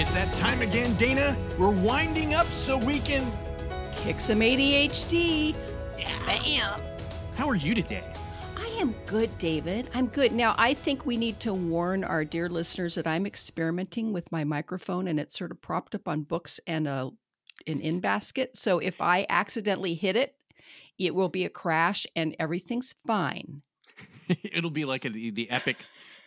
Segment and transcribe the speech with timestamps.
[0.00, 1.36] It's that time again, Dana.
[1.58, 3.30] We're winding up so we can
[3.92, 5.54] kick some ADHD.
[5.98, 6.10] Yeah.
[6.24, 6.80] Bam.
[7.36, 8.10] How are you today?
[8.56, 9.90] I am good, David.
[9.92, 10.32] I'm good.
[10.32, 14.42] Now, I think we need to warn our dear listeners that I'm experimenting with my
[14.42, 17.10] microphone and it's sort of propped up on books and a
[17.66, 18.56] an in basket.
[18.56, 20.34] So if I accidentally hit it,
[20.98, 23.60] it will be a crash and everything's fine.
[24.44, 25.76] It'll be like a, the, the epic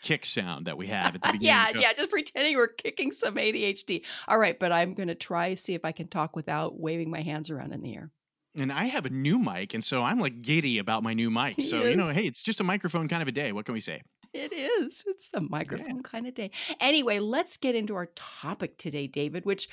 [0.03, 1.48] kick sound that we have at the beginning.
[1.48, 4.05] yeah, yeah, just pretending we're kicking some ADHD.
[4.27, 7.21] All right, but I'm going to try see if I can talk without waving my
[7.21, 8.12] hands around in the air.
[8.55, 11.55] And I have a new mic, and so I'm like giddy about my new mic.
[11.63, 11.90] So, yes.
[11.91, 13.51] you know, hey, it's just a microphone kind of a day.
[13.51, 14.04] What can we say?
[14.34, 15.04] It is.
[15.07, 16.01] It's a microphone yeah.
[16.04, 16.51] kind of day.
[16.79, 19.70] Anyway, let's get into our topic today, David, which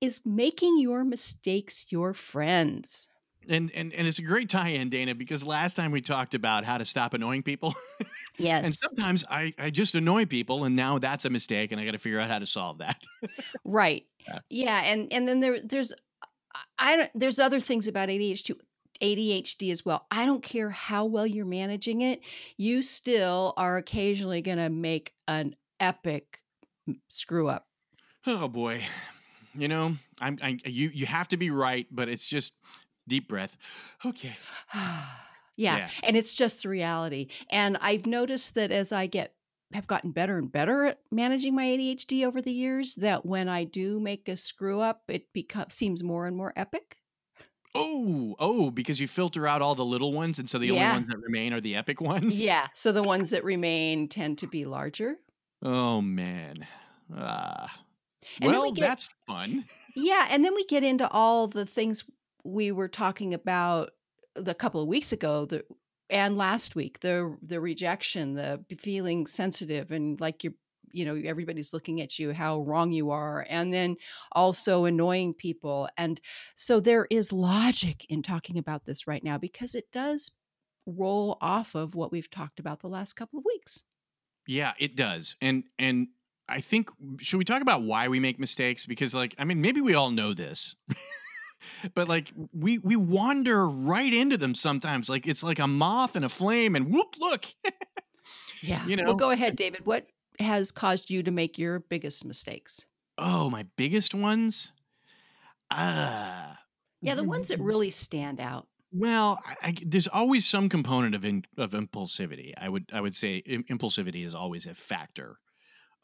[0.00, 3.08] is making your mistakes your friends.
[3.48, 6.78] And and and it's a great tie-in, Dana, because last time we talked about how
[6.78, 7.74] to stop annoying people.
[8.36, 8.66] Yes.
[8.66, 11.92] And sometimes I, I just annoy people and now that's a mistake and I got
[11.92, 13.00] to figure out how to solve that.
[13.64, 14.04] right.
[14.26, 14.38] Yeah.
[14.50, 14.82] yeah.
[14.84, 15.92] And, and then there, there's,
[16.78, 18.56] I don't, there's other things about ADHD,
[19.00, 20.06] ADHD as well.
[20.10, 22.20] I don't care how well you're managing it.
[22.56, 26.40] You still are occasionally going to make an epic
[27.08, 27.66] screw up.
[28.26, 28.82] Oh boy.
[29.54, 32.56] You know, I'm, I, you, you have to be right, but it's just
[33.06, 33.56] deep breath.
[34.04, 34.36] Okay.
[35.56, 35.78] Yeah.
[35.78, 35.88] yeah.
[36.02, 37.28] And it's just the reality.
[37.50, 39.34] And I've noticed that as I get
[39.72, 43.64] have gotten better and better at managing my ADHD over the years that when I
[43.64, 46.98] do make a screw up, it becomes seems more and more epic.
[47.74, 50.72] Oh, oh, because you filter out all the little ones, and so the yeah.
[50.74, 52.44] only ones that remain are the epic ones.
[52.44, 52.68] Yeah.
[52.74, 55.16] So the ones that remain tend to be larger.
[55.60, 56.66] Oh man.
[57.14, 57.80] Ah.
[58.40, 59.64] well, we get, that's fun.
[59.96, 62.04] Yeah, and then we get into all the things
[62.44, 63.90] we were talking about
[64.36, 65.64] the couple of weeks ago the
[66.10, 70.52] and last week the the rejection the feeling sensitive and like you're
[70.94, 73.96] you know everybody's looking at you how wrong you are and then
[74.32, 76.20] also annoying people and
[76.56, 80.30] so there is logic in talking about this right now because it does
[80.86, 83.82] roll off of what we've talked about the last couple of weeks.
[84.46, 86.08] Yeah it does and and
[86.48, 88.86] i think should we talk about why we make mistakes?
[88.86, 90.76] Because like i mean maybe we all know this
[91.94, 96.24] but like we we wander right into them sometimes like it's like a moth and
[96.24, 97.46] a flame and whoop look.
[98.62, 98.86] Yeah.
[98.86, 99.04] You know?
[99.04, 99.84] well go ahead david.
[99.84, 100.06] What
[100.38, 102.86] has caused you to make your biggest mistakes?
[103.18, 104.72] Oh my biggest ones?
[105.70, 106.54] Uh
[107.02, 108.66] yeah the ones that really stand out.
[108.96, 112.54] Well, I, I, there's always some component of in, of impulsivity.
[112.56, 115.36] I would I would say impulsivity is always a factor,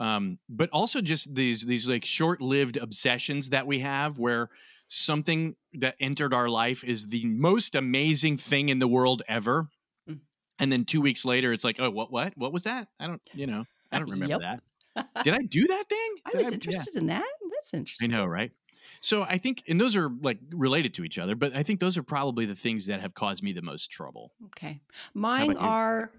[0.01, 4.51] um, but also just these these like short lived obsessions that we have where
[4.91, 9.69] something that entered our life is the most amazing thing in the world ever.
[10.09, 10.19] Mm.
[10.59, 12.89] And then two weeks later, it's like, oh, what, what, what was that?
[12.99, 14.61] I don't, you know, I don't remember yep.
[14.97, 15.23] that.
[15.25, 16.15] Did I do that thing?
[16.27, 17.01] Did I was I, interested yeah.
[17.01, 17.25] in that.
[17.55, 18.13] That's interesting.
[18.13, 18.53] I know, right?
[19.01, 21.97] So I think, and those are like related to each other, but I think those
[21.97, 24.33] are probably the things that have caused me the most trouble.
[24.47, 24.81] Okay.
[25.15, 26.11] Mine are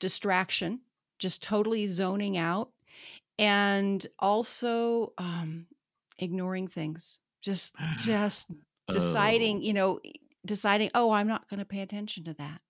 [0.00, 0.80] distraction,
[1.20, 2.70] just totally zoning out,
[3.38, 5.66] and also um,
[6.18, 8.50] ignoring things just just
[8.90, 9.60] deciding oh.
[9.60, 10.00] you know
[10.46, 12.60] deciding oh i'm not going to pay attention to that.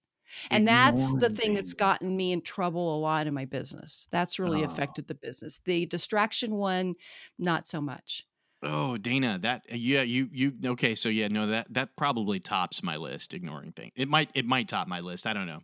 [0.48, 4.06] And that's the thing that's gotten me in trouble a lot in my business.
[4.12, 4.66] That's really oh.
[4.66, 5.60] affected the business.
[5.64, 6.94] The distraction one
[7.36, 8.24] not so much.
[8.62, 12.82] Oh dana that uh, yeah you you okay so yeah no that that probably tops
[12.82, 15.60] my list ignoring thing it might it might top my list i don't know.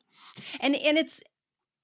[0.61, 1.22] And and it's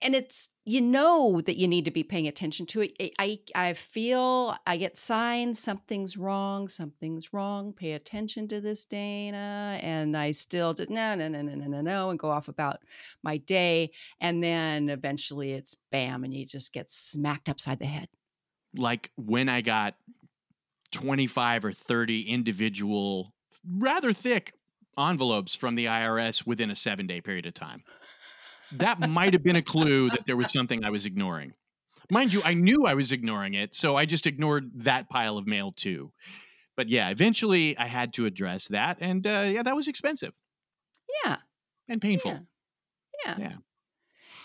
[0.02, 3.14] and it's you know that you need to be paying attention to it.
[3.18, 7.72] I I feel I get signs something's wrong, something's wrong.
[7.72, 9.78] Pay attention to this, Dana.
[9.82, 12.80] And I still just no no no no no no no and go off about
[13.22, 13.90] my day.
[14.20, 18.08] And then eventually it's bam, and you just get smacked upside the head.
[18.76, 19.94] Like when I got
[20.92, 23.32] twenty five or thirty individual,
[23.68, 24.52] rather thick
[24.98, 27.82] envelopes from the IRS within a seven day period of time
[28.78, 31.54] that might have been a clue that there was something I was ignoring.
[32.10, 35.46] Mind you, I knew I was ignoring it, so I just ignored that pile of
[35.46, 36.12] mail too.
[36.76, 40.32] But yeah, eventually I had to address that, and uh, yeah, that was expensive.
[41.24, 41.36] Yeah,
[41.88, 42.32] and painful.
[42.32, 42.38] Yeah.
[43.26, 43.34] yeah.
[43.38, 43.56] yeah.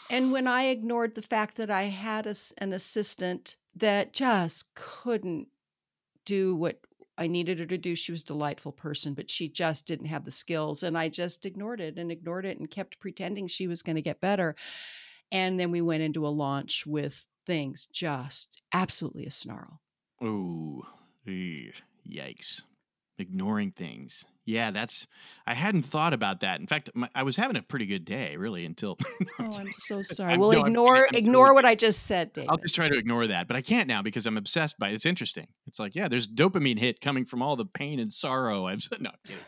[0.09, 5.47] And when I ignored the fact that I had a, an assistant that just couldn't
[6.25, 6.79] do what
[7.17, 7.95] I needed her to do.
[7.95, 10.83] She was a delightful person, but she just didn't have the skills.
[10.83, 14.01] And I just ignored it and ignored it and kept pretending she was going to
[14.01, 14.55] get better.
[15.31, 19.81] And then we went into a launch with things just absolutely a snarl.
[20.23, 20.83] Ooh,
[21.27, 22.63] yikes.
[23.19, 24.25] Ignoring things.
[24.45, 25.07] Yeah, that's.
[25.45, 26.61] I hadn't thought about that.
[26.61, 28.97] In fact, my, I was having a pretty good day, really, until.
[29.39, 30.33] oh, I'm so sorry.
[30.33, 32.49] I'm, well, no, ignore I'm, I'm ignore totally, what I just said, David.
[32.49, 34.93] I'll just try to ignore that, but I can't now because I'm obsessed by it.
[34.93, 35.47] It's interesting.
[35.65, 38.67] It's like, yeah, there's dopamine hit coming from all the pain and sorrow.
[38.67, 39.43] I'm no kidding.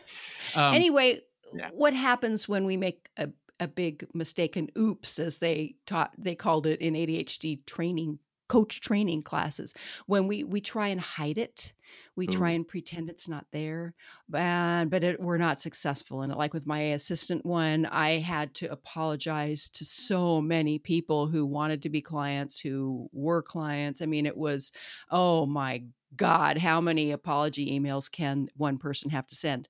[0.54, 1.20] Um, anyway,
[1.54, 1.70] yeah.
[1.72, 3.30] what happens when we make a
[3.60, 8.18] a big mistake and oops as they taught they called it in ADHD training
[8.50, 9.72] coach training classes
[10.06, 11.72] when we we try and hide it
[12.16, 12.32] we Ooh.
[12.32, 13.94] try and pretend it's not there
[14.28, 18.52] but but it, we're not successful in it like with my assistant one i had
[18.52, 24.06] to apologize to so many people who wanted to be clients who were clients i
[24.06, 24.72] mean it was
[25.12, 25.84] oh my
[26.16, 29.68] god how many apology emails can one person have to send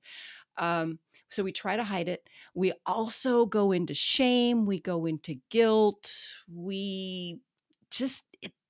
[0.56, 0.98] um,
[1.30, 2.28] so we try to hide it.
[2.54, 4.66] We also go into shame.
[4.66, 6.12] We go into guilt.
[6.52, 7.40] We
[7.90, 8.24] just,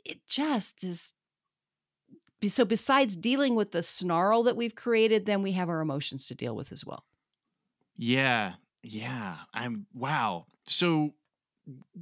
[0.04, 1.14] it, just is.
[2.48, 6.34] So besides dealing with the snarl that we've created, then we have our emotions to
[6.34, 7.04] deal with as well.
[7.96, 8.54] Yeah.
[8.82, 9.36] Yeah.
[9.52, 10.46] I'm, wow.
[10.64, 11.12] So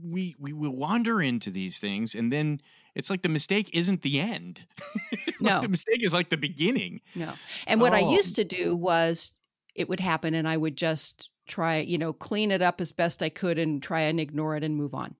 [0.01, 2.61] we, we will wander into these things and then
[2.95, 4.67] it's like the mistake isn't the end.
[5.13, 5.61] like no.
[5.61, 7.01] The mistake is like the beginning.
[7.15, 7.33] No.
[7.67, 7.97] And what oh.
[7.97, 9.33] I used to do was
[9.75, 13.23] it would happen and I would just try, you know, clean it up as best
[13.23, 15.15] I could and try and ignore it and move on.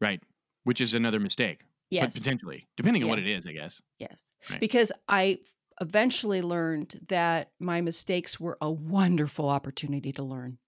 [0.00, 0.22] Right.
[0.64, 1.64] Which is another mistake.
[1.94, 2.14] Yes.
[2.14, 3.80] But potentially, depending on what it is, I guess.
[3.98, 4.20] Yes.
[4.50, 4.60] Right.
[4.60, 5.38] Because I
[5.80, 10.58] eventually learned that my mistakes were a wonderful opportunity to learn.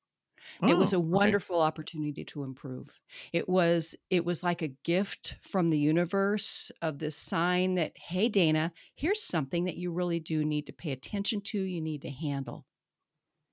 [0.63, 1.67] Oh, it was oh, a wonderful okay.
[1.67, 2.89] opportunity to improve.
[3.33, 8.29] It was it was like a gift from the universe of this sign that hey
[8.29, 12.11] Dana, here's something that you really do need to pay attention to, you need to
[12.11, 12.65] handle.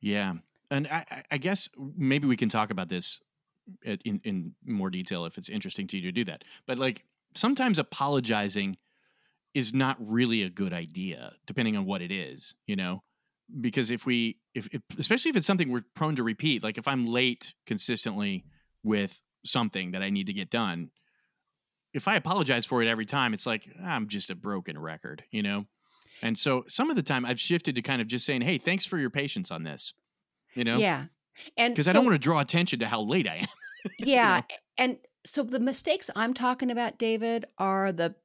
[0.02, 0.34] Yeah,
[0.70, 1.68] and I, I guess
[1.98, 3.20] maybe we can talk about this
[3.84, 6.44] in in more detail if it's interesting to you to do that.
[6.68, 7.06] But like
[7.36, 8.78] sometimes apologizing
[9.54, 12.56] is not really a good idea, depending on what it is.
[12.66, 13.04] You know,
[13.62, 16.88] because if we if, if especially if it's something we're prone to repeat, like if
[16.88, 18.46] I'm late consistently
[18.84, 20.90] with something that I need to get done,
[21.94, 25.24] if I apologize for it every time, it's like ah, I'm just a broken record,
[25.32, 25.66] you know?
[26.22, 28.86] And so some of the time I've shifted to kind of just saying, "Hey, thanks
[28.86, 29.94] for your patience on this."
[30.56, 30.78] You know?
[30.78, 31.06] Yeah.
[31.58, 33.46] And because so, I don't want to draw attention to how late I am.
[34.00, 34.36] yeah.
[34.36, 34.46] You know?
[34.78, 38.16] And so the mistakes I'm talking about, David, are the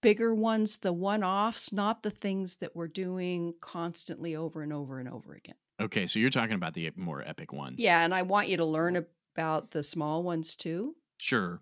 [0.00, 5.08] bigger ones, the one-offs, not the things that we're doing constantly over and over and
[5.08, 5.56] over again.
[5.80, 7.76] Okay, so you're talking about the more epic ones.
[7.78, 10.94] Yeah, and I want you to learn about the small ones too.
[11.18, 11.60] Sure.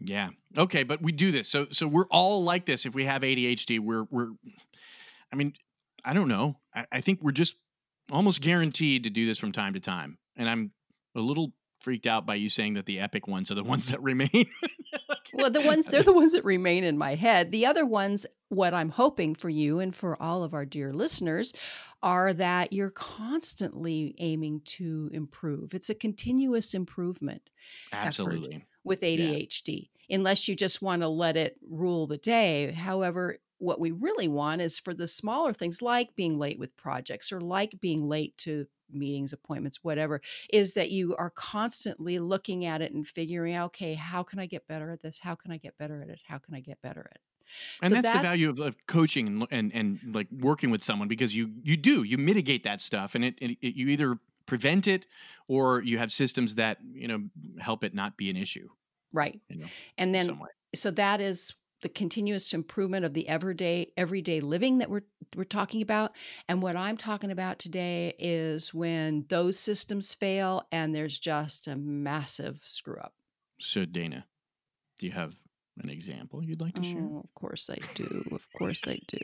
[0.00, 0.28] Yeah.
[0.56, 1.48] Okay, but we do this.
[1.48, 3.80] So so we're all like this if we have ADHD.
[3.80, 4.30] We're we're
[5.32, 5.54] I mean,
[6.04, 6.58] I don't know.
[6.74, 7.56] I, I think we're just
[8.10, 10.18] almost guaranteed to do this from time to time.
[10.36, 10.72] And I'm
[11.16, 14.02] a little freaked out by you saying that the epic ones are the ones that
[14.02, 14.30] remain.
[15.32, 17.52] well, the ones they're the ones that remain in my head.
[17.52, 21.52] The other ones, what I'm hoping for you and for all of our dear listeners,
[22.02, 25.74] are that you're constantly aiming to improve.
[25.74, 27.42] It's a continuous improvement.
[27.92, 30.16] Absolutely with ADHD, yeah.
[30.16, 32.72] unless you just want to let it rule the day.
[32.72, 37.32] However, what we really want is for the smaller things like being late with projects
[37.32, 40.20] or like being late to meetings, appointments, whatever,
[40.52, 44.46] is that you are constantly looking at it and figuring out, okay, how can I
[44.46, 45.18] get better at this?
[45.18, 46.20] How can I get better at it?
[46.26, 47.20] How can I get better at it?
[47.82, 50.82] And so that's, that's, the value of, of coaching and, and, and like working with
[50.82, 54.18] someone because you you do you mitigate that stuff and it, it, it you either
[54.44, 55.06] prevent it
[55.48, 57.22] or you have systems that you know
[57.58, 58.68] help it not be an issue
[59.14, 60.38] right you know, and then
[60.74, 65.02] so that is the continuous improvement of the everyday everyday living that we're
[65.36, 66.12] we're talking about.
[66.48, 71.76] And what i'm talking about today is when those systems fail and there's just a
[71.76, 73.14] massive screw up.
[73.58, 74.24] So dana
[74.98, 75.34] do you have
[75.80, 77.00] an example you'd like to share?
[77.00, 78.24] Oh, of course i do.
[78.32, 79.18] Of course i do.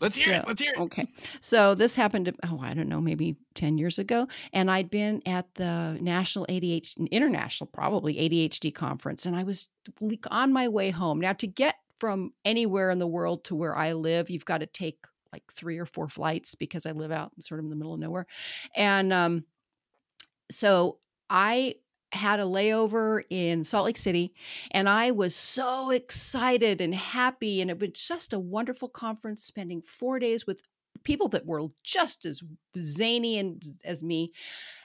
[0.00, 0.80] let's so, hear it let's hear it.
[0.80, 1.06] okay.
[1.40, 4.26] So this happened oh i don't know maybe 10 years ago.
[4.52, 9.26] And i'd been at the national adhd international probably adhd conference.
[9.26, 9.68] And i was
[10.30, 11.20] on my way home.
[11.20, 14.66] Now to get from anywhere in the world to where I live, you've got to
[14.66, 14.98] take
[15.32, 18.00] like three or four flights because I live out sort of in the middle of
[18.00, 18.26] nowhere.
[18.76, 19.44] And um,
[20.50, 20.98] so
[21.28, 21.74] I
[22.12, 24.32] had a layover in Salt Lake City
[24.70, 27.60] and I was so excited and happy.
[27.60, 30.62] And it was just a wonderful conference, spending four days with
[31.04, 32.42] people that were just as
[32.80, 34.32] zany and as me.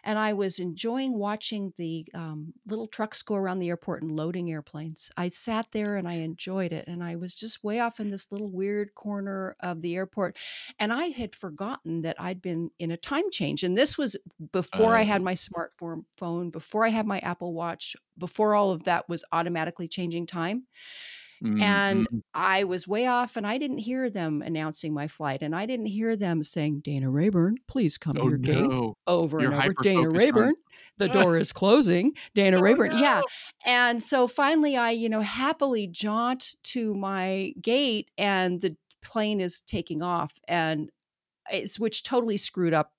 [0.03, 4.51] And I was enjoying watching the um, little trucks go around the airport and loading
[4.51, 5.11] airplanes.
[5.17, 6.87] I sat there and I enjoyed it.
[6.87, 10.37] And I was just way off in this little weird corner of the airport.
[10.79, 13.63] And I had forgotten that I'd been in a time change.
[13.63, 14.15] And this was
[14.51, 15.23] before I had Oh.
[15.23, 19.87] my smartphone, phone, before I had my Apple Watch, before all of that was automatically
[19.87, 20.67] changing time.
[21.43, 22.07] Mm, And.
[22.33, 25.41] I was way off and I didn't hear them announcing my flight.
[25.41, 28.71] And I didn't hear them saying, Dana Rayburn, please come to Oh your gate
[29.07, 29.83] over You're and over.
[29.83, 30.53] Dana Rayburn,
[30.97, 32.13] the door is closing.
[32.33, 32.97] Dana Oh Rayburn.
[32.97, 33.21] Yeah.
[33.65, 39.61] And so finally I, you know, happily jaunt to my gate and the plane is
[39.61, 40.89] taking off and
[41.51, 42.93] it's which totally screwed up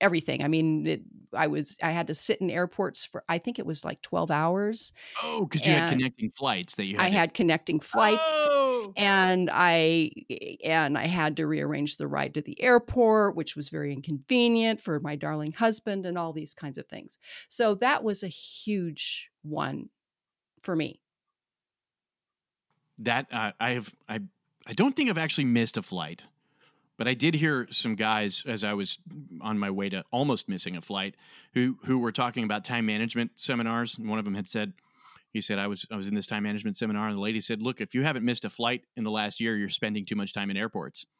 [0.00, 0.42] everything.
[0.42, 1.02] I mean, it,
[1.34, 4.30] I was I had to sit in airports for I think it was like 12
[4.30, 7.18] hours Oh, because you had connecting flights that you I had to.
[7.18, 8.92] had connecting flights Oh.
[8.96, 10.10] and I
[10.64, 15.00] and I had to rearrange the ride to the airport, which was very inconvenient for
[15.00, 17.18] my darling husband and all these kinds of things.
[17.48, 19.90] So that was a huge one
[20.62, 21.00] for me.
[22.98, 24.20] That uh, I have I
[24.66, 26.26] I don't think I've actually missed a flight,
[26.96, 28.98] but I did hear some guys as I was
[29.40, 31.14] on my way to almost missing a flight
[31.54, 34.72] who who were talking about time management seminars, and one of them had said.
[35.32, 37.60] He said, "I was I was in this time management seminar, and the lady said,
[37.60, 40.32] "Look, if you haven't missed a flight in the last year, you're spending too much
[40.32, 41.06] time in airports."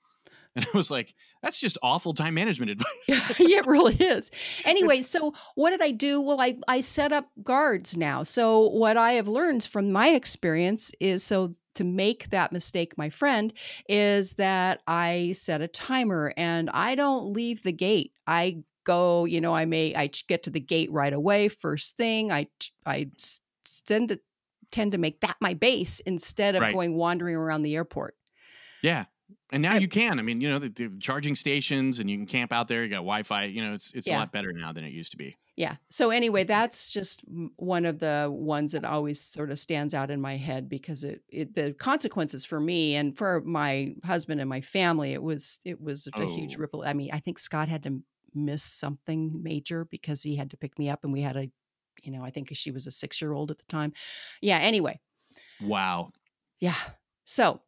[0.56, 3.08] And I was like, "That's just awful time management advice."
[3.40, 4.30] yeah, it really is.
[4.64, 6.20] Anyway, so what did I do?
[6.20, 8.22] Well, I I set up guards now.
[8.22, 13.10] So what I have learned from my experience is so to make that mistake, my
[13.10, 13.52] friend,
[13.88, 18.12] is that I set a timer and I don't leave the gate.
[18.26, 22.30] I go, you know, I may I get to the gate right away first thing.
[22.32, 22.48] I
[22.86, 23.10] I
[23.86, 24.20] tend to
[24.70, 26.72] tend to make that my base instead of Right.
[26.72, 28.16] going wandering around the airport.
[28.82, 29.04] Yeah.
[29.54, 30.18] And now you can.
[30.18, 32.82] I mean, you know, the, the charging stations and you can camp out there.
[32.82, 33.44] You got Wi-Fi.
[33.44, 35.36] You know, it's it's a lot better now than it used to be.
[35.56, 35.76] Yeah.
[35.88, 37.22] So anyway, that's just
[37.54, 41.22] one of the ones that always sort of stands out in my head because it,
[41.28, 45.80] it the consequences for me and for my husband and my family, it was it
[45.80, 46.58] was a huge Oh.
[46.58, 46.82] ripple.
[46.84, 48.02] I mean, I think Scott had to
[48.34, 51.48] miss something major because he had to pick me up and we had a
[52.02, 53.92] you know, I think she was a 6-year-old at the time.
[54.42, 54.98] Yeah, anyway.
[55.62, 56.10] Wow.
[56.58, 56.74] Yeah.
[57.24, 57.62] So,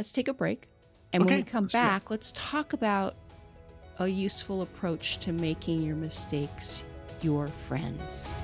[0.00, 0.66] let's take a break.
[1.12, 3.16] And when we come let's back, let's talk about
[3.98, 6.84] a useful approach to making your mistakes
[7.20, 8.38] your friends.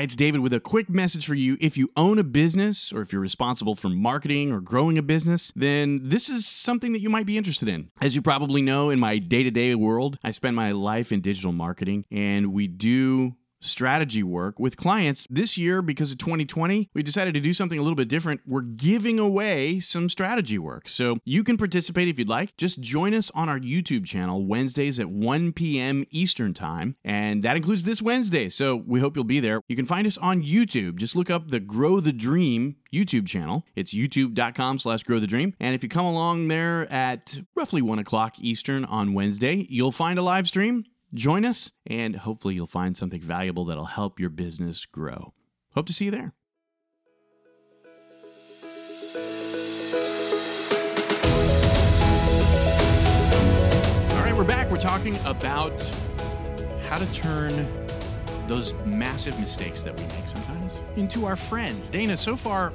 [0.00, 1.58] Hi, it's David with a quick message for you.
[1.60, 5.52] If you own a business or if you're responsible for marketing or growing a business,
[5.54, 7.90] then this is something that you might be interested in.
[8.00, 11.20] As you probably know, in my day to day world, I spend my life in
[11.20, 15.26] digital marketing and we do strategy work with clients.
[15.30, 18.40] This year, because of 2020, we decided to do something a little bit different.
[18.46, 20.88] We're giving away some strategy work.
[20.88, 22.56] So you can participate if you'd like.
[22.56, 26.04] Just join us on our YouTube channel Wednesdays at 1 p.m.
[26.10, 26.94] Eastern Time.
[27.04, 28.48] And that includes this Wednesday.
[28.48, 29.60] So we hope you'll be there.
[29.68, 30.96] You can find us on YouTube.
[30.96, 33.64] Just look up the Grow the Dream YouTube channel.
[33.74, 35.54] It's youtube.com slash grow the dream.
[35.60, 40.18] And if you come along there at roughly 1 o'clock Eastern on Wednesday, you'll find
[40.18, 40.84] a live stream.
[41.12, 45.34] Join us, and hopefully, you'll find something valuable that'll help your business grow.
[45.74, 46.34] Hope to see you there.
[54.12, 54.70] All right, we're back.
[54.70, 55.82] We're talking about
[56.88, 57.66] how to turn
[58.46, 61.90] those massive mistakes that we make sometimes into our friends.
[61.90, 62.72] Dana, so far,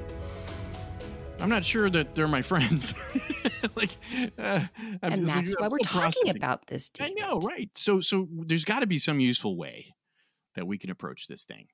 [1.46, 2.96] I'm not sure that they're my friends.
[3.76, 3.92] like,
[4.40, 4.62] uh,
[5.04, 6.38] I'm and that's why we're talking processing.
[6.38, 7.70] about this, I know, right?
[7.78, 9.94] So, so there's got to be some useful way
[10.56, 11.68] that we can approach this thing.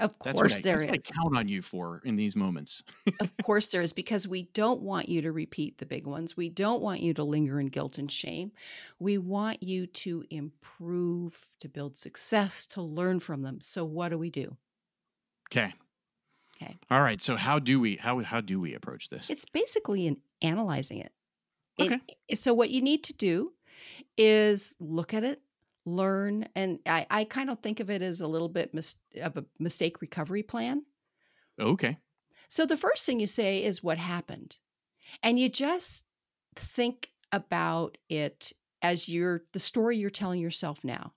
[0.00, 0.90] Of course I, there is.
[0.92, 2.82] I count on you for in these moments.
[3.20, 6.34] of course there is because we don't want you to repeat the big ones.
[6.34, 8.50] We don't want you to linger in guilt and shame.
[8.98, 13.58] We want you to improve, to build success, to learn from them.
[13.60, 14.56] So what do we do?
[15.50, 15.74] Okay.
[16.62, 16.78] Okay.
[16.90, 17.20] All right.
[17.20, 19.30] So how do we how how do we approach this?
[19.30, 21.12] It's basically in analyzing it.
[21.78, 22.00] It- Okay.
[22.36, 23.52] so what you need to do
[24.16, 25.40] is look at it,
[25.86, 29.36] learn, and I, I kind of think of it as a little bit mis- of
[29.36, 30.84] a mistake recovery plan.
[31.58, 31.98] Okay.
[32.48, 34.58] So the first thing you say is what happened.
[35.22, 36.04] And you just
[36.56, 38.52] think about it
[38.82, 41.14] as you're the story you're telling yourself now.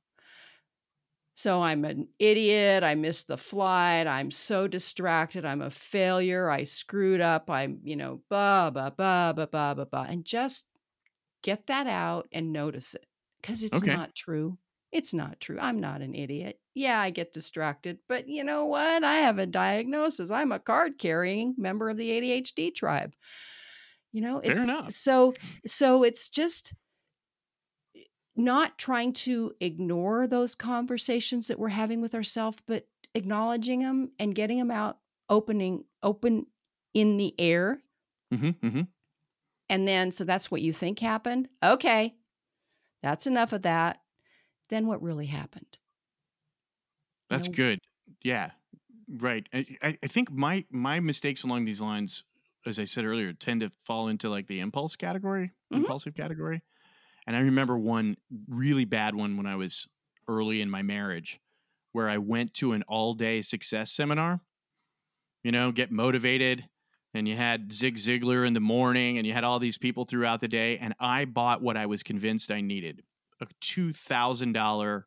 [1.35, 2.83] So I'm an idiot.
[2.83, 4.07] I missed the flight.
[4.07, 5.45] I'm so distracted.
[5.45, 6.49] I'm a failure.
[6.49, 7.49] I screwed up.
[7.49, 10.03] I'm, you know, blah, blah, blah, blah, blah, blah, blah.
[10.03, 10.69] And just
[11.43, 13.05] get that out and notice it
[13.41, 13.97] because it's Okay.
[13.97, 14.57] not true.
[14.91, 15.59] It's not true.
[15.59, 16.59] I'm not an idiot.
[16.73, 19.03] Yeah, I get distracted, but you know what?
[19.03, 20.31] I have a diagnosis.
[20.31, 23.13] I'm a card carrying member of the ADHD tribe.
[24.11, 24.89] You know, Fair it's enough.
[24.89, 25.33] so
[25.65, 26.73] so it's just
[28.35, 34.35] not trying to ignore those conversations that we're having with ourselves, but acknowledging them and
[34.35, 34.97] getting them out,
[35.29, 36.45] opening open
[36.93, 37.81] in the air.
[38.31, 38.81] hmm hmm
[39.69, 41.47] And then, so that's what you think happened.
[41.63, 42.15] Okay,
[43.01, 44.01] that's enough of that.
[44.69, 45.77] Then what really happened?
[47.29, 47.79] That's know- good.
[48.23, 48.51] Yeah,
[49.09, 49.47] right.
[49.53, 52.23] I, I think my my mistakes along these lines,
[52.65, 55.77] as I said earlier, tend to fall into like the impulse category, Mhm.
[55.77, 56.61] impulsive category.
[57.27, 58.17] And I remember one
[58.47, 59.87] really bad one when I was
[60.27, 61.39] early in my marriage,
[61.91, 64.41] where I went to an all day success seminar.
[65.43, 66.67] You know, get motivated.
[67.13, 70.41] And you had Zig Ziglar in the morning, and you had all these people throughout
[70.41, 70.77] the day.
[70.77, 73.03] And I bought what I was convinced I needed
[73.41, 75.03] a $2,000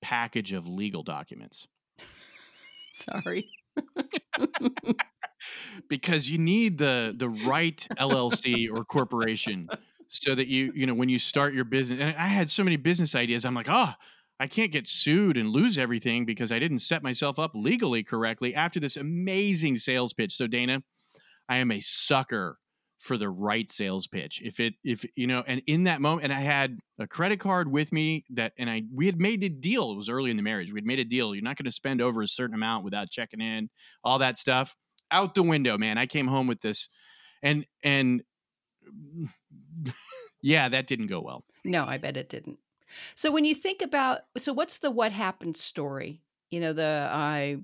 [0.00, 1.66] package of legal documents
[2.92, 3.48] Sorry.
[5.88, 9.68] because you need the the right LLC or corporation
[10.08, 12.76] so that you you know when you start your business and I had so many
[12.76, 13.92] business ideas I'm like oh
[14.40, 18.54] I can't get sued and lose everything because I didn't set myself up legally correctly
[18.54, 20.34] after this amazing sales pitch.
[20.34, 20.82] So Dana
[21.48, 22.58] I am a sucker
[22.98, 24.40] for the right sales pitch.
[24.42, 27.70] If it if you know and in that moment and I had a credit card
[27.70, 29.92] with me that and I we had made a deal.
[29.92, 30.72] It was early in the marriage.
[30.72, 31.34] We had made a deal.
[31.34, 33.68] You're not going to spend over a certain amount without checking in
[34.02, 34.74] all that stuff.
[35.10, 35.96] Out the window, man.
[35.96, 36.88] I came home with this,
[37.42, 38.22] and and
[40.42, 41.44] yeah, that didn't go well.
[41.64, 42.58] No, I bet it didn't.
[43.14, 46.22] So when you think about, so what's the what happened story?
[46.50, 47.58] You know, the I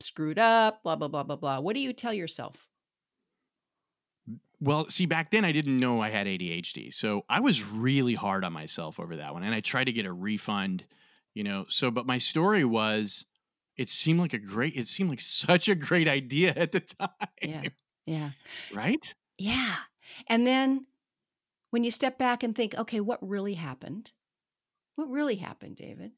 [0.00, 1.60] screwed up, blah blah blah blah blah.
[1.60, 2.68] What do you tell yourself?
[4.60, 8.44] Well, see, back then I didn't know I had ADHD, so I was really hard
[8.44, 10.84] on myself over that one, and I tried to get a refund.
[11.34, 13.24] You know, so but my story was,
[13.76, 17.08] it seemed like a great, it seemed like such a great idea at the time,
[17.42, 17.62] Yeah,
[18.06, 18.30] yeah,
[18.72, 19.14] right?
[19.38, 19.76] yeah.
[20.28, 20.86] And then
[21.72, 24.12] when you step back and think, okay, what really happened?
[24.96, 26.12] What really happened, David?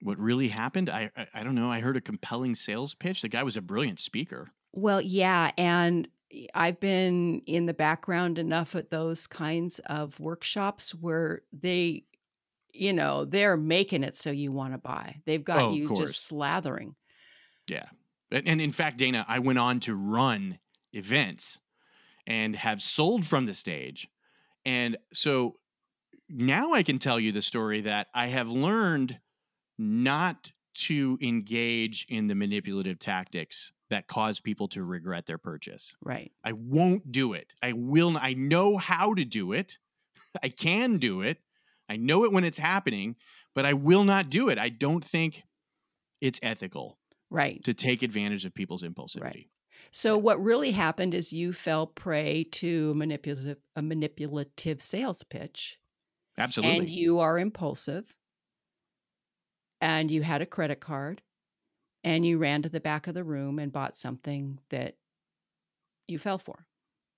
[0.00, 0.88] What really happened?
[0.88, 1.70] I, I I don't know.
[1.70, 3.20] I heard a compelling sales pitch.
[3.20, 4.48] The guy was a brilliant speaker.
[4.72, 6.08] Well, yeah, and
[6.54, 12.04] I've been in the background enough at those kinds of workshops where they,
[12.72, 15.20] you know, they're making it so you want to buy.
[15.26, 16.94] They've got Oh, you just slathering.
[17.68, 17.86] Yeah.
[18.32, 20.58] And in fact, Dana, I went on to run
[20.94, 21.58] events
[22.26, 24.08] and have sold from the stage.
[24.64, 25.56] And so
[26.28, 29.18] now I can tell you the story that I have learned
[29.78, 35.96] not to engage in the manipulative tactics that cause people to regret their purchase.
[36.02, 36.30] Right.
[36.44, 37.54] I won't do it.
[37.62, 38.16] I will.
[38.16, 39.78] I know how to do it.
[40.42, 41.38] I can do it.
[41.88, 43.16] I know it when it's happening,
[43.54, 44.58] but I will not do it.
[44.58, 45.42] I don't think
[46.20, 46.98] it's ethical
[47.30, 47.62] Right.
[47.64, 49.48] to take advantage of people's impulsivity.
[49.92, 55.78] So what really happened is you fell prey to a manipulative a manipulative sales pitch
[56.38, 56.78] Absolutely.
[56.78, 58.14] and you are impulsive
[59.80, 61.22] and you had a credit card
[62.04, 64.96] and you ran to the back of the room and bought something that
[66.08, 66.66] you fell for.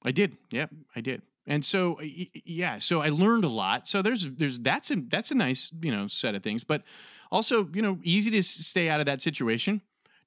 [0.04, 0.36] I did.
[0.50, 1.22] Yep, I did.
[1.46, 3.86] And so yeah, so I learned a lot.
[3.86, 6.82] So there's there's that's a that's a nice, you know, set of things, but
[7.30, 9.82] also, you know, easy to stay out of that situation.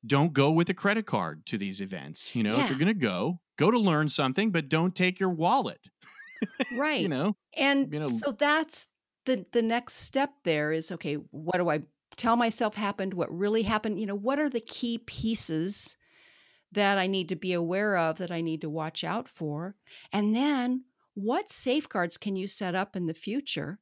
[0.06, 2.36] Don't go with a credit card to these events.
[2.36, 5.30] You know, if you're going to go, go to learn something, but don't take your
[5.30, 5.88] wallet,
[6.76, 7.02] Right.
[7.02, 7.36] you know.
[7.56, 8.88] And you know- so that's
[9.26, 11.82] the the next step there is okay, what do I
[12.18, 13.14] tell myself happened?
[13.14, 14.00] What really happened?
[14.00, 15.98] You know, what are the key pieces
[16.72, 19.76] that I need to be aware of that I need to watch out for?
[20.12, 20.84] And then
[21.16, 23.80] what safeguards can you set up in the future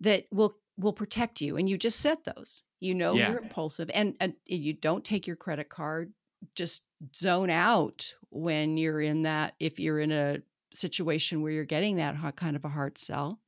[0.00, 1.56] that will will protect you?
[1.56, 2.62] And you just set those.
[2.80, 3.30] You know Yeah.
[3.30, 6.12] you're impulsive and, and you don't take your credit card.
[6.54, 10.38] Just zone out when you're in that if you're in a
[10.72, 13.40] situation where you're getting that kind of a hard sell.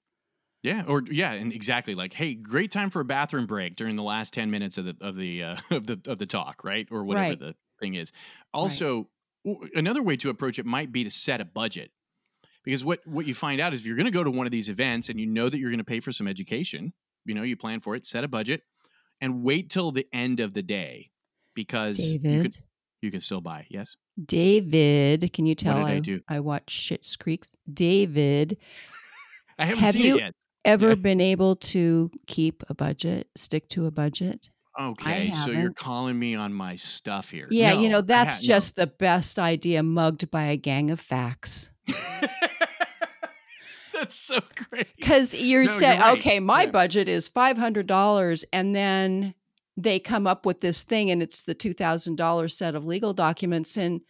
[0.62, 4.02] Yeah, or yeah, and exactly like, hey, great time for a bathroom break during the
[4.02, 7.04] last ten minutes of the of the uh, of the of the talk, right, or
[7.04, 7.38] whatever Right.
[7.38, 8.12] the thing is.
[8.54, 9.08] Also,
[9.44, 11.90] w- another way to approach it might be to set a budget,
[12.64, 14.52] because what what you find out is if you're going to go to one of
[14.52, 16.92] these events and you know that you're going to pay for some education,
[17.24, 18.62] you know, you plan for it, set a budget,
[19.22, 21.10] and wait till the end of the day,
[21.54, 22.56] because you David, could
[23.00, 23.66] you can still buy.
[23.70, 26.20] Yes, David, can you tell I I, do?
[26.28, 27.54] I watch Schitt's Creeks?
[27.72, 28.58] David,
[29.58, 30.34] I haven't Have seen you- it yet.
[30.66, 30.94] ever Yeah.
[30.96, 34.50] been able to keep a budget, stick to a budget?
[34.80, 37.46] Okay, so you're calling me on my stuff here.
[37.50, 38.46] Yeah, you know, that's ha- no.
[38.46, 41.70] just the best idea mugged by a gang of facts.
[44.02, 44.88] That's so great.
[44.96, 46.18] Because you're No, you're right.
[46.18, 46.70] okay, my Yeah.
[46.70, 49.34] budget is five hundred dollars, and then
[49.76, 53.12] they come up with this thing, and it's the two thousand dollars set of legal
[53.14, 54.00] documents, and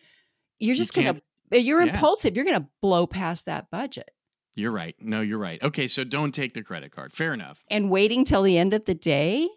[0.59, 1.93] you're just gonna, you're yeah.
[1.93, 2.37] impulsive.
[2.37, 4.11] You're gonna blow past that budget.
[4.57, 4.95] You're right.
[4.99, 5.63] No, you're right.
[5.63, 7.13] Okay, so don't take the credit card.
[7.13, 7.65] Fair enough.
[7.71, 9.49] And waiting till the end of the day,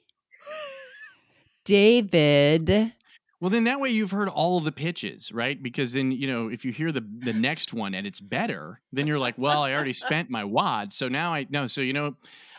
[1.65, 2.93] David.
[3.45, 5.61] Well, then that way you've heard all of the pitches, right?
[5.61, 9.05] Because then you know if you hear the the next one and it's better, then
[9.05, 11.67] you're like, well, I already spent my wad, so now I no.
[11.67, 12.15] So you know,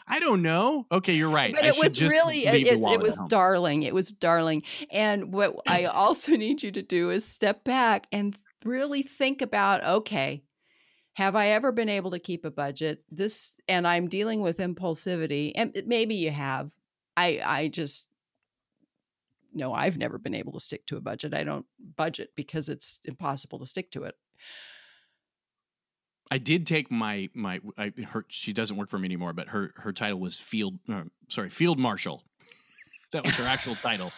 [0.07, 0.87] I don't know.
[0.93, 1.53] Okay, you're right.
[1.53, 3.83] But I it was really, it, it, it was darling.
[3.83, 4.63] It was darling.
[4.93, 9.83] And what I also need you to do is step back and really think about
[9.85, 10.45] okay,
[11.15, 13.03] have I ever been able to keep a budget?
[13.11, 16.71] This, and I'm dealing with impulsivity, and maybe you have.
[17.17, 18.07] I, I just,
[19.57, 21.35] no, I've never been able to stick to a budget.
[21.35, 21.67] I don't
[21.97, 24.15] budget because it's impossible to stick to it.
[26.31, 28.27] I did take my my I, her.
[28.29, 30.79] She doesn't work for me anymore, but her her title was field.
[30.89, 32.25] Uh, sorry, field marshal.
[33.13, 34.13] That was her actual title,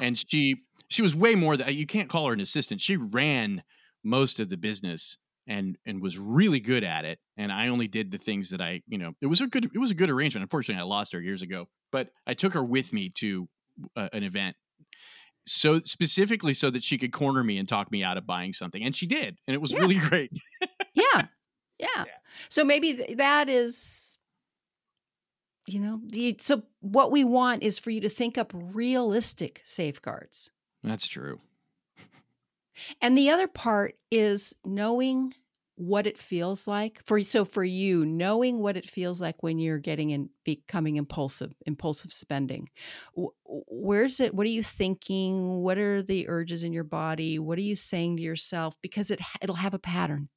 [0.00, 0.56] and she
[0.88, 2.80] she was way more than you can't call her an assistant.
[2.80, 3.62] She ran
[4.04, 7.18] most of the business and and was really good at it.
[7.36, 9.78] And I only did the things that I you know it was a good it
[9.78, 10.42] was a good arrangement.
[10.42, 13.48] Unfortunately, I lost her years ago, but I took her with me to
[13.96, 14.56] uh, an event.
[15.46, 18.82] So specifically so that she could corner me and talk me out of buying something,
[18.82, 19.78] and she did, and it was Yeah.
[19.80, 20.32] really great.
[20.94, 21.26] yeah.
[21.78, 22.04] yeah
[22.48, 24.18] so maybe th- that is
[25.66, 30.50] you know the, so what we want is for you to think up realistic safeguards
[30.82, 31.40] That's true.
[33.00, 35.34] and the other part is knowing
[35.76, 39.78] what it feels like for so for you knowing what it feels like when you're
[39.78, 42.68] getting and becoming impulsive impulsive spending
[43.44, 47.62] where's it what are you thinking what are the urges in your body what are
[47.62, 50.28] you saying to yourself because it it'll have a pattern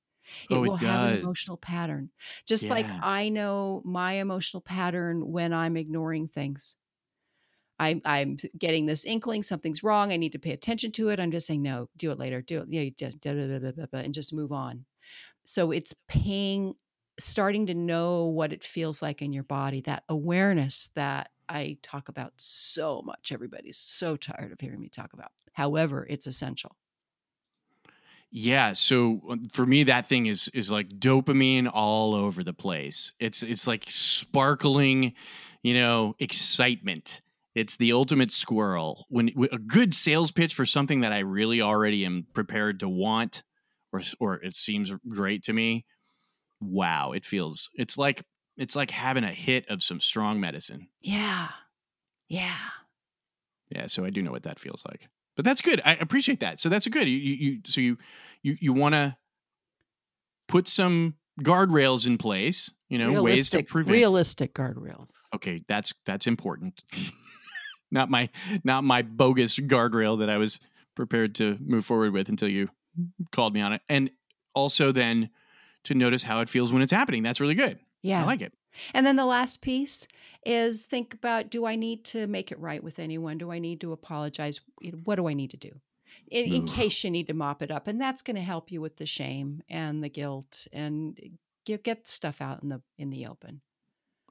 [0.49, 2.12] it Oh, it will have an emotional pattern
[2.45, 6.75] just like i know my emotional pattern when i'm ignoring things
[7.80, 10.12] I'm I'm getting this inkling something's wrong.
[10.12, 11.19] I need to pay attention to it.
[11.19, 12.41] I'm just saying no, do it later.
[12.41, 14.86] Do it, yeah, da- da- da, and just move on.
[15.50, 16.76] So it's paying,
[17.20, 19.82] starting to know what it feels like in your body.
[19.82, 23.32] That awareness that I talk about so much.
[23.32, 25.32] Everybody's so tired of hearing me talk about.
[25.54, 26.76] However, it's essential.
[28.32, 33.14] Yeah, so uh, for me that thing is is like dopamine all over the place.
[33.20, 35.16] It's it's like sparkling,
[35.64, 37.22] you know, excitement.
[37.56, 39.08] It's the ultimate squirrel.
[39.10, 42.90] When when- a good sales pitch for something that I really already am prepared to
[42.90, 43.42] want
[43.91, 45.86] or or it seems great to me.
[46.62, 48.23] Wow, it feels it's like
[48.58, 50.89] it's like having a hit of some strong medicine.
[51.02, 51.49] Yeah,
[52.28, 52.56] yeah.
[53.71, 55.08] Yeah, so I do know what that feels like.
[55.36, 55.82] But that's good.
[55.86, 56.60] I appreciate that.
[56.60, 57.08] So that's good.
[57.08, 57.97] You you, so you
[58.43, 59.15] you you want to
[60.47, 63.93] put some guardrails in place, you know, ways to prevent.
[63.93, 65.12] realistic guardrails.
[65.34, 66.84] okay, that's that's important.
[67.91, 68.30] not my
[68.63, 70.60] not my bogus guardrail that I was
[70.95, 72.69] prepared to move forward with until you
[73.32, 73.82] called me on it.
[73.90, 74.12] And
[74.54, 75.30] also then
[75.86, 77.24] to notice how it feels when it's happening.
[77.24, 77.80] That's really good.
[78.02, 78.54] Yeah, I like it.
[78.94, 80.08] And then the last piece
[80.46, 83.38] is think about do I need to make it right with anyone?
[83.38, 84.62] Do I need to apologize?
[85.04, 85.72] What do I need to do?
[86.32, 87.88] In, in case you need to mop it up.
[87.88, 91.20] And that's going to help you with the shame and the guilt and
[91.66, 93.62] get, get stuff out in the in the open.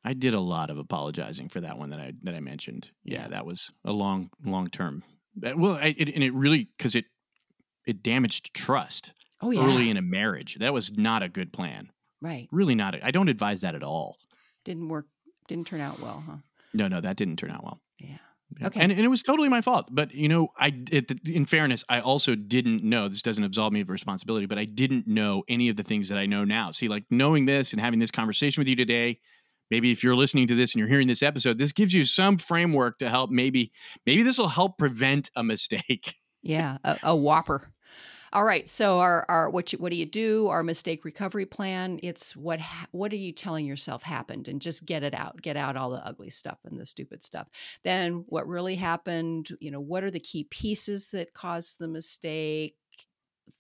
[0.05, 2.91] I did a lot of apologizing for that one that I that I mentioned.
[3.05, 3.29] Yeah, Yeah.
[3.29, 5.03] that was a long long term.
[5.41, 7.07] Well, I, it, and it really because it
[7.89, 9.65] it damaged trust Oh yeah.
[9.65, 10.57] early in a marriage.
[10.61, 11.91] That was not a good plan.
[12.21, 12.49] right.
[12.53, 12.95] Really not.
[13.03, 14.17] I don't advise that at all.
[14.65, 15.07] Didn't work
[15.49, 16.37] didn't turn out well, huh?
[16.75, 17.81] No, no, that didn't turn out well.
[17.99, 18.19] Yeah.
[18.61, 18.67] Yeah.
[18.69, 18.81] Okay.
[18.81, 19.89] and, and it was totally my fault.
[19.91, 23.09] But you know, I it, in fairness, I also didn't know.
[23.09, 26.19] This doesn't absolve me of responsibility, but I didn't know any of the things that
[26.19, 26.71] I know now.
[26.71, 29.19] See, like knowing this and having this conversation with you today.
[29.71, 32.39] Maybe if you're listening to this and you're hearing this episode, this gives you some
[32.39, 33.31] framework to help.
[33.31, 33.71] Maybe,
[34.07, 36.15] maybe this will help prevent a mistake.
[36.41, 37.69] Yeah, a, a whopper.
[38.33, 38.69] All right.
[38.69, 40.49] So our our what you, what do you do?
[40.49, 41.99] Our mistake recovery plan.
[42.03, 45.41] It's what ha- what are you telling yourself happened, and just get it out.
[45.43, 47.49] Get out all the ugly stuff and the stupid stuff.
[47.85, 49.49] Then what really happened?
[49.61, 52.77] You know, what are the key pieces that caused the mistake?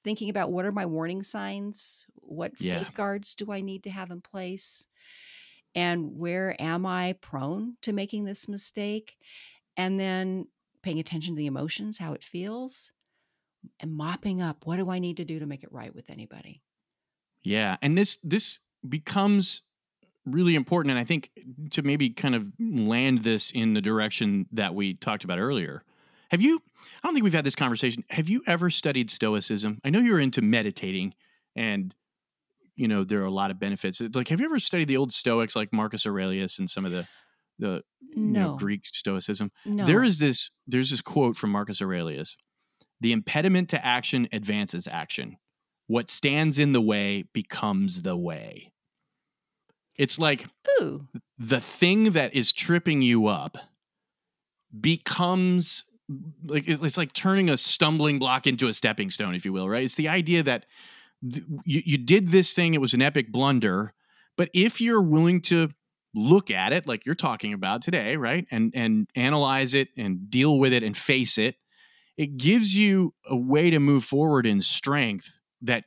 [0.04, 2.06] Thinking about what are my warning signs?
[2.16, 2.90] What Yeah.
[2.98, 4.86] safeguards do I need to have in place?
[5.74, 9.18] And where am I prone to making this mistake?
[9.76, 10.48] And then
[10.82, 12.92] paying attention to the emotions, how it feels,
[13.80, 14.66] and mopping up.
[14.66, 16.62] What do I need to do to make it right with anybody?
[17.42, 19.62] Yeah, and this this becomes
[20.24, 21.30] really important and I think
[21.70, 25.82] to maybe kind of land this in the direction that we talked about earlier.
[26.30, 26.60] Have you
[27.02, 28.04] I don't think we've had this conversation.
[28.10, 29.80] Have you ever studied stoicism?
[29.84, 31.14] I know you're into meditating
[31.56, 31.94] and
[32.76, 34.00] you know there are a lot of benefits.
[34.00, 36.92] It's Like, have you ever studied the old Stoics like Marcus Aurelius and some of
[36.92, 37.06] the
[37.58, 37.82] the
[38.14, 39.50] you know, Greek Stoicism?
[39.66, 39.84] no.
[39.84, 42.36] There is this there's this quote from Marcus Aurelius.
[43.00, 45.36] The impediment to action advances action.
[45.86, 48.72] What stands in the way becomes the way.
[49.96, 50.46] It's like
[50.80, 51.08] Ooh,
[51.38, 53.58] the thing that is tripping you up
[54.78, 55.84] becomes
[56.46, 59.84] like it's like turning a stumbling block into a stepping stone if you will right
[59.84, 60.64] it's the idea that
[61.30, 63.92] th- you, you did this thing it was an epic blunder
[64.36, 65.68] but if you're willing to
[66.14, 70.58] look at it like you're talking about today right and and analyze it and deal
[70.58, 71.56] with it and face it
[72.18, 75.84] it gives you a way to move forward in strength that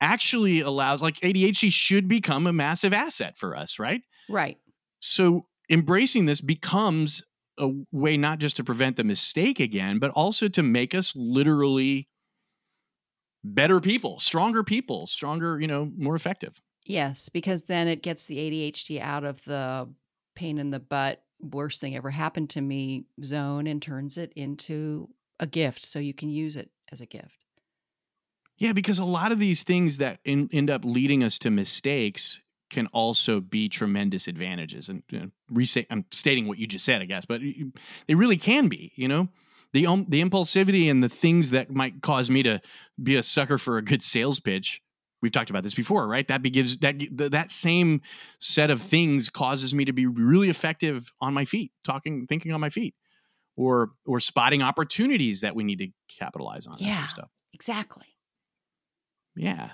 [0.00, 4.58] actually allows like ADHD should become a massive asset for us right right.
[5.00, 7.22] so embracing this becomes
[7.58, 12.08] a way not just to prevent the mistake again, but also to make us literally
[13.44, 16.60] better people, stronger people, stronger, you know, more effective.
[16.84, 19.88] Yes, because then it gets the ADHD out of the
[20.34, 25.08] pain in the butt, worst thing ever happened to me zone and turns it into
[25.38, 27.44] a gift so you can use it as a gift.
[28.58, 32.40] Yeah, because a lot of these things that in, end up leading us to mistakes
[32.70, 34.88] can also be tremendous advantages.
[34.88, 37.40] And you know, resa- I'm stating what you just said, I guess, but
[38.06, 38.92] they really can be.
[38.96, 39.28] You know,
[39.72, 42.60] the um, the impulsivity and the things that might cause me to
[43.02, 44.82] be a sucker for a good sales pitch.
[45.22, 46.26] We've talked about this before, right?
[46.28, 48.00] That begins that th- that same
[48.38, 52.60] set of things causes me to be really effective on my feet, talking, thinking on
[52.60, 52.94] my feet,
[53.56, 55.88] or or spotting opportunities that we need to
[56.18, 56.74] capitalize on.
[56.74, 57.04] that sort Yeah.
[57.04, 57.30] of stuff.
[57.52, 58.06] Exactly.
[59.34, 59.70] Yeah.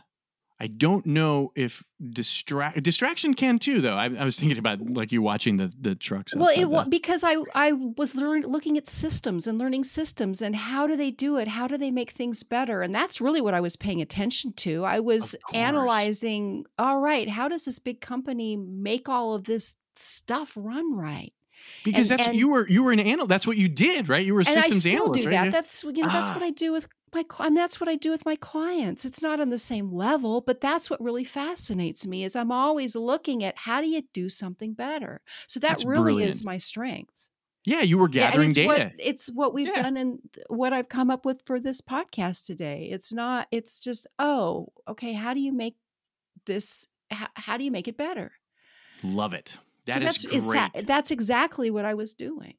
[0.61, 3.97] I don't know if distract distraction can too, though.
[3.97, 6.37] I, I was thinking about like you watching the the trucks.
[6.37, 9.83] Well, it outside wa- the- because I I was learn, looking at systems and learning
[9.83, 11.49] systems and how do they do it?
[11.49, 12.81] How do they make things better?
[12.83, 14.85] And that's really what I was paying attention to.
[14.85, 16.65] I was analyzing.
[16.79, 21.33] All right, how does this big company make all of this stuff run right?
[21.85, 23.29] Because and- that's and- you were you were an analyst.
[23.29, 24.25] That's what you did, right?
[24.25, 25.33] You were a and I systems still analyst, do right?
[25.37, 25.45] that.
[25.47, 25.51] Yeah.
[25.51, 26.47] That's you know that's what Ah.
[26.47, 29.05] I do with my and that's what I do with my clients.
[29.05, 32.97] It's not on the same level, but that's what really fascinates me is I'm always
[32.97, 35.21] looking at how do you do something better.
[35.47, 36.35] So that That's really brilliant.
[36.35, 37.13] is my strength.
[37.65, 38.67] yeah, you were Yeah, gathering it's data.
[38.69, 39.83] What, it's what we've Yeah.
[39.83, 42.89] done and what I've come up with for this podcast today.
[42.91, 43.47] It's not.
[43.53, 45.13] It's just oh, okay.
[45.13, 45.77] How do you make
[46.47, 46.87] this?
[47.11, 48.33] How, how do you make it better?
[49.05, 49.59] Love it.
[49.87, 50.61] That so is that's great.
[50.61, 52.55] exa- that's exactly what I was doing.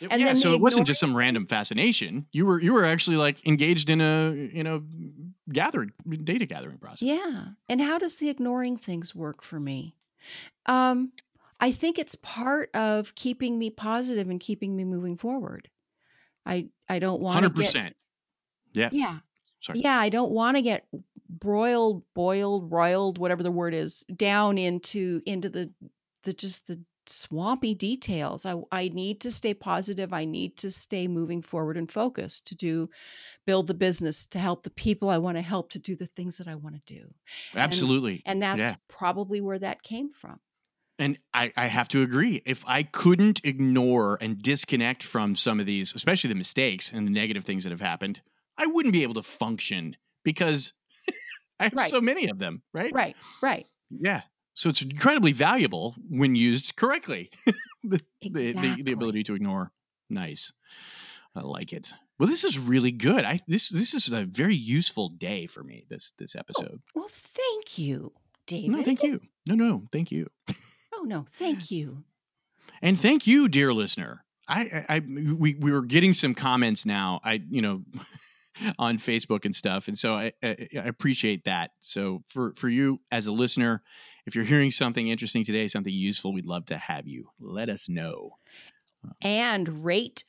[0.00, 2.26] It- and yeah, then so it wasn't just some random fascination.
[2.32, 4.82] You were you were actually like engaged in a you know
[5.50, 5.92] gathering
[6.24, 7.02] data gathering process.
[7.02, 7.46] Yeah.
[7.68, 9.96] And how does the ignoring things work for me?
[10.66, 11.12] Um,
[11.60, 15.70] I think it's part of keeping me positive and keeping me moving forward.
[16.44, 17.96] I I don't want hundred percent.
[18.74, 18.90] Yeah.
[18.92, 19.18] yeah
[19.62, 19.80] Sorry.
[19.80, 20.86] yeah I don't want to get
[21.30, 25.70] broiled, boiled, roiled, whatever the word is, down into into the
[26.26, 28.46] the just the swampy details.
[28.46, 30.12] I I need to stay positive.
[30.12, 32.90] I need to stay moving forward and focused to do
[33.46, 36.38] build the business to help the people I want to help to do the things
[36.38, 37.14] that I want to do.
[37.54, 38.22] Absolutely.
[38.26, 38.76] And that's Yeah.
[38.88, 40.40] probably where that came from.
[40.98, 42.42] And I, I have to agree.
[42.46, 47.12] If I couldn't ignore and disconnect from some of these, especially the mistakes and the
[47.12, 48.22] negative things that have happened,
[48.56, 50.72] I wouldn't be able to function because
[51.60, 51.90] I have Right.
[51.90, 52.94] so many of them, right?
[52.94, 53.66] Right, right.
[53.90, 54.22] Yeah.
[54.56, 57.30] So it's incredibly valuable when used correctly.
[57.84, 59.70] the, the, the, the ability to ignore.
[60.08, 60.52] Nice.
[61.34, 61.92] I like it.
[62.18, 63.24] Well, this is really good.
[63.24, 65.84] I this this is a very useful day for me.
[65.90, 66.80] This this oh, episode.
[66.94, 68.12] Well, thank you,
[68.46, 68.70] David.
[68.70, 69.20] no, thank you.
[69.46, 70.28] No, no, thank you.
[70.94, 72.04] Oh no, thank you.
[72.80, 74.24] And thank you, dear listener.
[74.48, 77.20] I, I, I we, we were getting some comments now.
[77.22, 77.82] I, you know,
[78.78, 81.72] on Facebook and stuff, and so I, I, I appreciate that.
[81.80, 83.82] So for for you as a listener,
[84.26, 87.30] if you're hearing something interesting today, something useful, we'd love to have you.
[87.40, 88.36] Let us know.
[89.22, 90.24] And rate,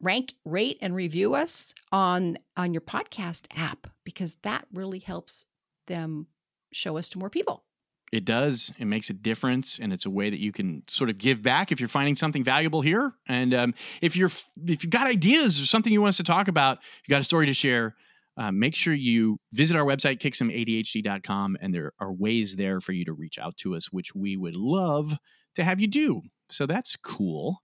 [0.00, 5.44] rank, rate, and review us on on your podcast app because that really helps
[5.86, 6.26] them
[6.72, 7.64] show us to more people.
[8.12, 8.72] It does.
[8.78, 11.72] It makes a difference, and it's a way that you can sort of give back
[11.72, 13.14] if you're finding something valuable here.
[13.26, 14.30] And um, if you're
[14.66, 17.24] if you've got ideas or something you want us to talk about, you got a
[17.24, 17.96] story to share.
[18.36, 23.04] Uh, make sure you visit our website kicksomeadhd.com and there are ways there for you
[23.04, 25.18] to reach out to us which we would love
[25.54, 27.58] to have you do so that's cool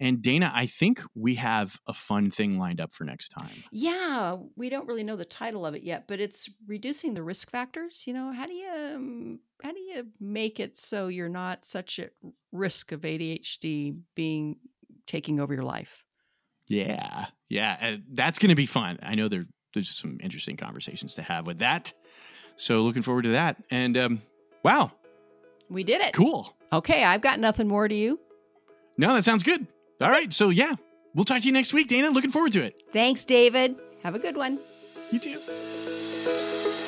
[0.00, 4.36] and dana i think we have a fun thing lined up for next time Yeah,
[4.56, 8.04] we don't really know the title of it yet, but it's reducing the risk factors.
[8.06, 11.98] You know, how do you um, how do you make it so you're not such
[11.98, 12.12] at
[12.52, 14.56] risk of ADHD being
[15.06, 16.04] taking over your life?
[16.68, 18.98] Yeah, yeah, that's going to be fun.
[19.02, 21.92] I know there there's some interesting conversations to have with that.
[22.56, 23.56] So looking forward to that.
[23.70, 24.22] And um,
[24.62, 24.92] Wow.
[25.68, 26.12] We did it.
[26.12, 26.54] Cool.
[26.72, 28.20] Okay, I've got nothing more to you.
[28.96, 29.66] No, that sounds good.
[30.00, 30.32] All right.
[30.32, 30.74] So, yeah,
[31.14, 32.10] we'll talk to you next week, Dana.
[32.10, 32.80] Looking forward to it.
[32.92, 33.76] Thanks, David.
[34.02, 34.58] Have a good one.
[35.10, 35.40] You too.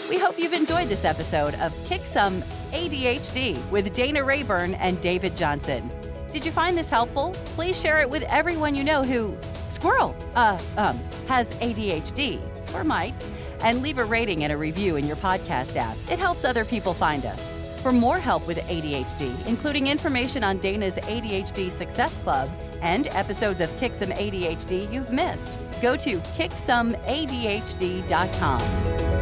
[0.08, 2.42] We hope you've enjoyed this episode of Kick Some
[2.72, 5.90] ADHD with Dana Rayburn and David Johnson.
[6.32, 7.32] Did you find this helpful?
[7.56, 9.36] Please share it with everyone you know who,
[9.68, 12.40] squirrel, uh, um, has ADHD
[12.74, 13.14] or might,
[13.60, 15.96] and leave a rating and a review in your podcast app.
[16.10, 17.60] It helps other people find us.
[17.82, 23.74] For more help with ADHD, including information on Dana's ADHD Success Club and episodes of
[23.78, 29.13] Kick Some ADHD you've missed, go to kicksomeadhd.com.